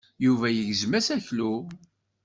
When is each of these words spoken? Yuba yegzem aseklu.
Yuba 0.25 0.47
yegzem 0.51 0.93
aseklu. 0.97 1.53